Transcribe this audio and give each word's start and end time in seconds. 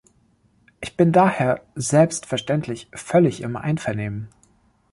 Ich 0.79 0.97
bin 0.97 1.11
daher 1.11 1.61
selbstverständlich 1.75 2.87
völlig 2.95 3.41
im 3.41 3.55
Einvernehmen. 3.55 4.29